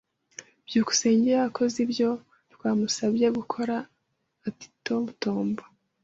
byukusenge 0.67 1.29
yakoze 1.39 1.77
ibyo 1.85 2.09
twamusabye 2.53 3.27
gukora 3.37 3.75
atitotomba. 4.47 5.63